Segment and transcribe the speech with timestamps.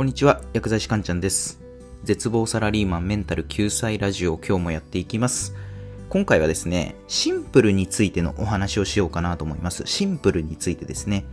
[0.00, 1.60] こんにちは、薬剤師かんちゃんです。
[2.04, 5.54] 絶望サラリーマンメンタル救済ラジオ今日もやっていきます。
[6.08, 9.82] 今回はですね、シンプルについてのお話をしようかなと思います。
[9.84, 11.26] シンプルについてですね。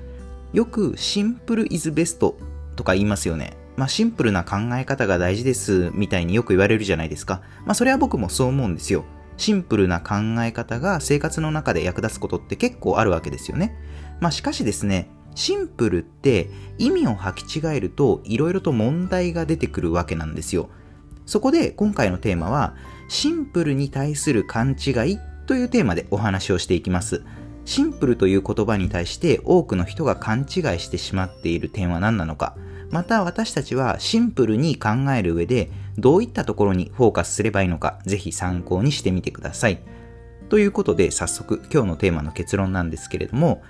[0.51, 2.37] よくシンプルイズベスト
[2.75, 3.55] とか言いますよね。
[3.77, 7.43] まあシンプルな考え方が大事ですみたいによく言われるじゃないですか。
[7.63, 9.05] まあそれは僕もそう思うんですよ。
[9.37, 13.77] シンプルな考え方が生活の中で役立つことって結構あるわけですよね。
[14.19, 20.67] まあしかしですね、シンプルって意味を履き違えると色々と問題が出てくるわけなんですよ。
[21.27, 22.75] そこで今回のテーマは
[23.07, 27.21] シンプルに対する勘違いというテーマでお話をしていきます。
[27.65, 30.45] シンプルという言葉に対して多くの人が勘違い
[30.79, 32.55] してしまっている点は何なのか、
[32.89, 35.69] また私たちはシンプルに考える上で
[35.99, 39.83] どういったところにフォーカスすればいいのか、ぜひ参考にしてみてください。
[40.49, 43.61] ということで早速今日のテーマの結論なんですけれども、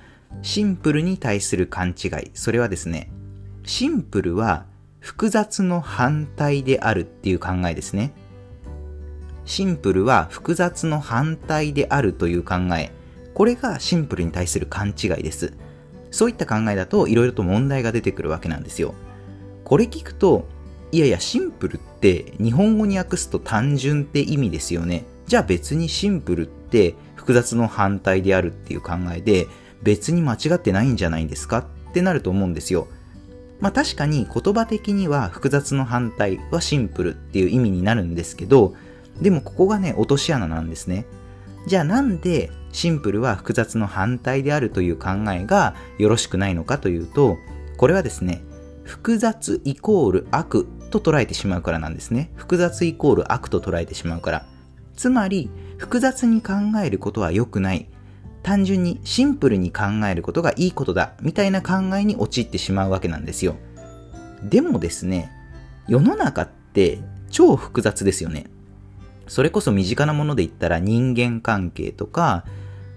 [0.42, 2.32] シンプルに対する勘違い。
[2.34, 3.12] それはですね、
[3.64, 4.66] シンプルは
[5.00, 8.14] 複雑の反対であるっていう考えですね。
[9.46, 12.92] シンプルは複雑の反対であるという考え。
[13.34, 15.54] これがシンプルに対する勘違いです。
[16.12, 18.94] そういった考えだと色々と問題が出てくるわけなんですよ。
[19.64, 20.48] これ聞くと、
[20.92, 25.06] いやいや、シンプルって日本語に訳すと単純って意味ですよね。
[25.28, 29.48] じゃあ別にシンプルって複雑の反対であるっていう考えで、
[29.84, 32.88] 別に間違ってないんじゃないですかってなると思うんですよ。
[33.60, 38.76] まあ確かに言葉的には複雑の反対はシンプルっていう意味になるんですけど、
[39.22, 41.06] でもここがね、落とし穴なんですね。
[41.66, 47.38] じゃあなんでシンプルは複雑の反対であるという考えがよろしくないのかというと、
[47.78, 48.44] これはですね、
[48.84, 52.32] 複雑イコール悪と捉えてしまうからなんですね。
[52.36, 54.46] 複雑イコール悪と捉えてしまうから。
[54.96, 57.90] つまり、複雑に考えることは良くない。
[58.48, 63.58] 単純にシンプルに考えることがいいことだみたいな考えに陥ってしまうわけなんですよ。
[64.42, 65.30] でもですね、
[65.90, 68.46] 世の中って超複雑ですよね。
[69.28, 72.46] それこそ身近なもので言ったら人間関係とか、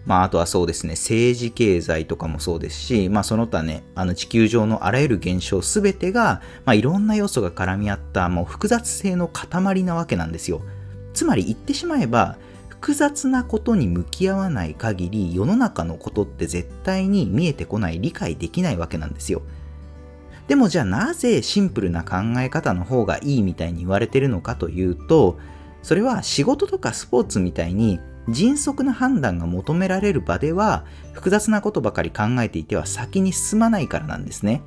[0.07, 10.63] まああとはそうですね、政治経済とかもそうですし、まあその他ね、あの地球上のあらゆる現象すべてが、まあいろんな要素が絡み合ったもう複雑性の塊なわけなんですよ。
[11.13, 12.39] つまり言ってしまえば、
[12.81, 19.43] 複雑なことに向き合わない限り世の中のことって絶対に見えてこない理解できないわけなんですよ。
[20.49, 25.39] でもじゃあなぜシンプルな考え方の方がいいみたいに言われてるのかというと
[25.83, 34.63] それは仕事とかスポーツみたいに迅速な判断が求められる場では複雑なことばかり考えていては先に進まないからなんですね。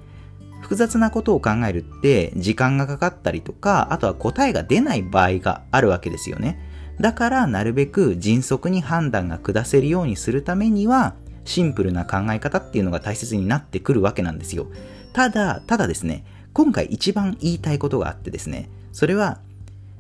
[0.62, 6.72] 複雑なことを考えるって時間がかかったりとかあとは答えが出ない場合があるわけですよね。
[7.00, 11.16] だからなるべく迅速に判断が下せるようにするためには
[11.46, 14.68] シンプルな考え方っていうのが大切になってくるわけなんですよ。
[15.12, 16.24] ただ、ただですね、
[16.54, 19.40] 今回一番言いたいことがあってですね、それは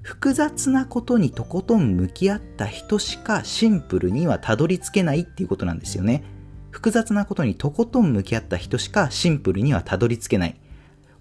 [0.02, 6.24] 複雑なことにとことん向き合った人しかシンプルにはたどり着けないっていうことなんですよね。
[6.72, 10.60] 複雑なことにとことん向き合った人しかシンプルにはたどり着けない。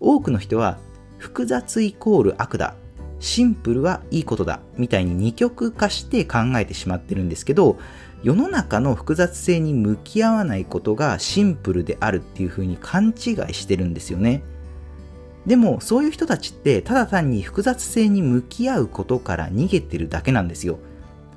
[0.01, 0.79] 多くの人は
[1.19, 2.75] 複雑イコール悪だ
[3.23, 7.79] シンプルはいいことだみたいに二極化して考えてしまってるんですけど
[8.25, 14.43] 世の中の複雑性に向き合わないことがシンプルであるっていう風に勘違いしてるんですよね。
[15.47, 20.79] でもそういう人たちってただ単に複雑性に向き合うことから逃げてるだけなんですよ。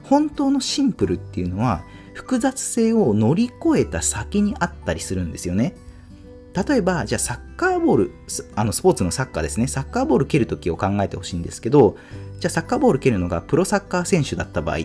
[0.03, 5.75] 本当のシンプルっていうのは複雑性を乗り越えた先にあったりするんですよね。
[6.55, 8.11] 例えば、じゃあサッカーボール、
[8.55, 11.97] あのスポーツのサッカーですね、サッカーボール蹴るときを考えてほしいんですけど、
[12.39, 14.77] じゃあサッカーボール蹴るのがプロサッカー選手だった場合、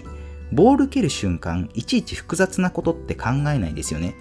[0.53, 4.17] ボール蹴る瞬間、いちいち複雑なことって考えないですよね。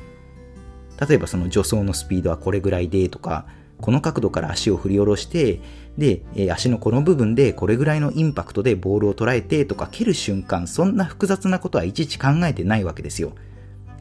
[1.08, 3.48] 例えばその助走のスピードはこれぐらいでとか、
[3.81, 5.62] この角度から足を振り下ろして、
[5.98, 6.22] で、
[6.52, 13.31] 足のこの部分でこれぐらいのインパクトでボールを捉えてとか蹴る瞬間、そんな複雑なことはいちいち考えてないわけですよ。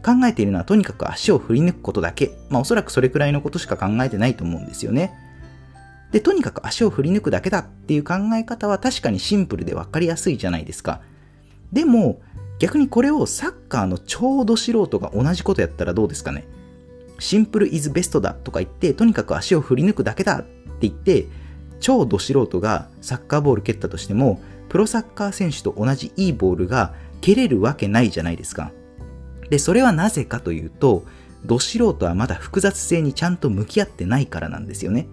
[0.09, 2.33] 考えているのはとにかく足を振り抜くことだけ。
[2.49, 5.13] まあおそらくそれくらいのことしか考えてないと思うんですよね。
[6.13, 11.03] で、とにかく足を振り抜くだけだっていう考え方は確かにシンプルで分かりやすいじゃないですか。
[11.73, 12.21] でも、
[12.59, 16.47] 逆にこれをサッカーの超ど素人が同じことやったらどうですかね。
[17.19, 21.27] シンプルイズベストだとか言って、とにかく足を振り抜くだけだって言って、
[21.81, 24.41] 超ど素人がサッカーボール蹴ったとしても、
[24.71, 28.73] プロサッカー選手と同じいいボールが蹴れるわけないじゃないですか。
[29.51, 31.05] で、それはなぜかというと、
[31.45, 35.09] ど素人はまだ複雑性にちゃんと向き合ってないからなんですよね。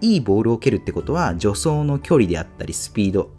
[0.00, 3.30] いいボールを蹴るってことは、助走の距離であったりスピード、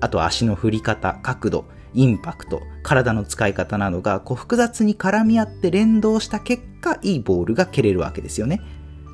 [0.00, 1.64] あと足の振り方、角度、
[1.94, 8.60] インパクト、体の使い方などがこう複雑に絡み合って連動した結果、いいボールが蹴れるわけですよね。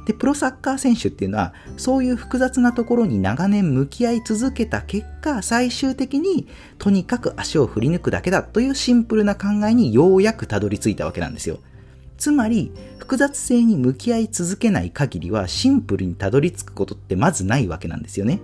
[0.06, 6.46] で、プロサッカー選手っていうのは、そういう複雑なところに長年向き合い続けた結果、最終的に
[6.78, 11.58] とにかく足を振り抜くだけだというシンプルな考えにようやくたどり着いたわけなんですよ。
[12.16, 18.40] つまり、複雑性に向き合い続けない限りは、シンプルにたどり着くことってまずないわけなんですよね。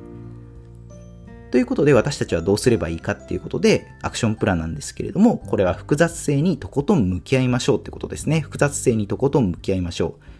[1.53, 8.41] ということで私たちはどうすればいいかっていうことでアクションプランなんですけれども、これは複雑性にとことん向き合いましょうってことですね。
[8.41, 10.31] 複雑性にとことん向き合いましょう。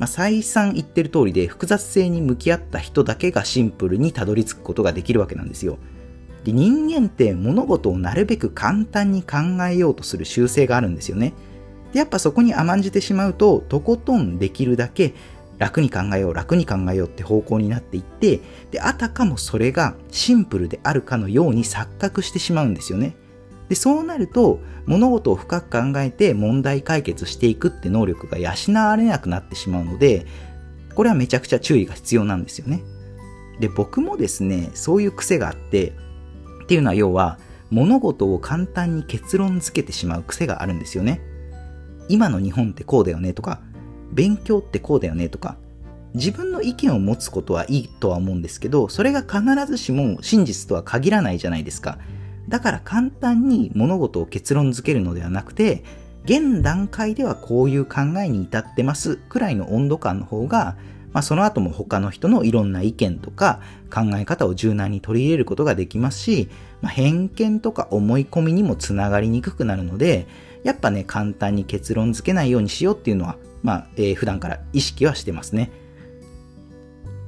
[0.00, 5.78] まあ、再三言ってる通りで複雑性に向き合った人だけがシンプルにたどり着くことができるわけなんですよ。
[6.42, 11.34] で人間って物事をなるべく簡単に考えようとする習性があるんですよね。
[11.92, 15.12] でやっぱそこに甘んじてしまうととことんできるだけ
[15.58, 23.14] 楽に考えよう、楽に考えようって方向になっていって、で、あたかもそれがシンプルであるかのように錯覚してしまうんですよね。
[23.70, 30.26] で、そうなると、物事を深く考えて問題解決していくって能力が養われなくなってしまうので、
[30.96, 32.82] これはめちゃくちゃ注意が必要なんですよね。
[33.60, 35.92] で、僕もですね、そういう癖があって、
[36.64, 37.38] っていうのは要は、
[37.70, 41.20] 物事を簡単に結論付けてしまう癖があるんですよね。
[42.08, 43.60] 今の日本ってこうだよねとか、
[44.12, 45.56] 勉強ってこうだよねとか、
[46.14, 51.98] 自分の意見を持つことはいいとは思うんですけど、それが必ずしも真実とは限らないじゃないですか。
[52.50, 55.82] だから簡単に物事を結論付けるのではなくて、
[56.24, 60.76] 現段階ではこういう考えに至ってますくらいの温度感の方が、
[61.12, 63.60] まあ、その後も他の人のいろんな意見とか
[63.92, 66.48] 考え方を柔軟に取り入れることができますし、
[66.82, 70.26] まあ、偏見とか思い込みにもつながりにくくなるので、
[70.62, 75.70] やっぱね、簡単に結論付けないようにしようっていうのはまあ、えー、普段から意識はしてますね。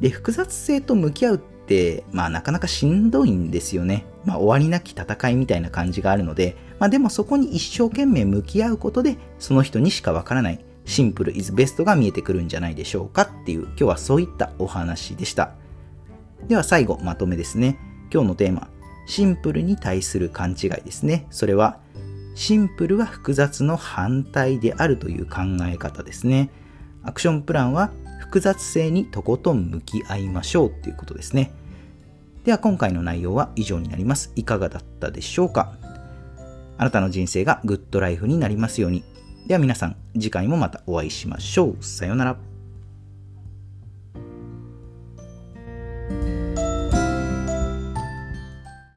[0.01, 4.05] で、複雑性と向き合うって、まあ、なかなかしんどいんですよね。
[4.25, 15.53] まあ、終わりなき戦いみたいな感じがあるので、まあ、でもそこに一生懸命向き合うことで、その人にしかわからないシンプルイズベストが見えてくるんじゃないでしょうかっていう、今日はそういったお話でした。
[16.49, 17.79] では最後、まとめですね。
[18.12, 18.69] 今日のテーマ、
[19.06, 21.26] シンプルに対する勘違いですね。
[21.31, 21.79] それは、
[22.35, 26.50] シンプルは複雑の反対であるという考え方ですね。
[27.03, 27.91] アクションプランは
[28.32, 31.50] 複雑性にとことん向き合いましょうっていうことですね。
[32.44, 34.32] では今回の内容は以上になります。
[34.37, 35.75] いかがだったでしょうか？
[36.79, 39.05] あなたの人生がグッドライフになりますように。
[39.46, 41.84] では皆さん、次回もまたお会いしましょう。
[41.84, 42.51] さようなら。